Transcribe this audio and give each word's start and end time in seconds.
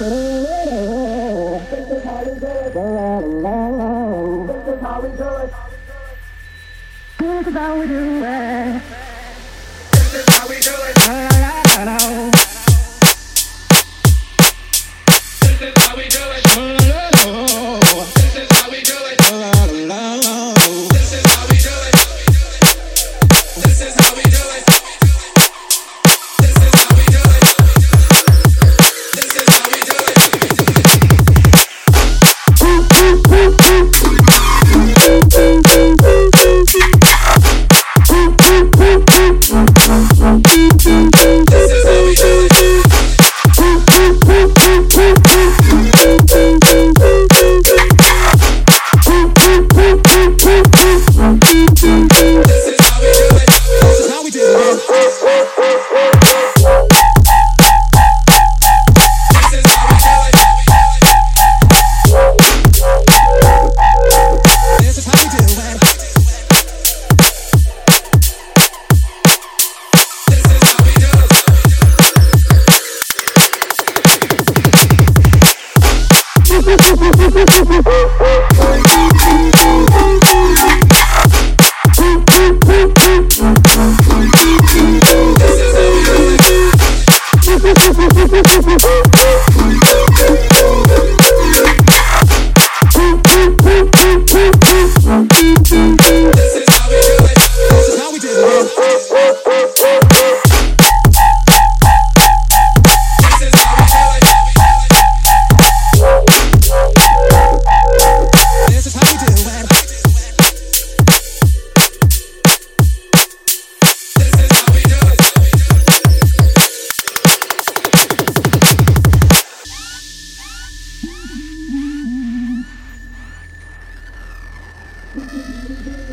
This 0.00 0.08
is 0.08 1.68
how 2.04 2.22
we 2.22 2.30
do 2.40 2.46
it. 2.46 2.72
This 4.48 4.64
is 4.66 4.80
how 4.80 5.00
we 5.02 5.10
do 5.10 5.28
it. 5.36 5.52
This 7.18 7.46
is 7.46 7.54
how 7.54 7.78
we 7.78 7.86
do 7.86 8.24
it. 8.24 8.82
This 9.92 10.14
is 10.14 10.24
how 10.34 10.48
we 10.48 10.56
do 10.60 10.72
it. 12.32 12.39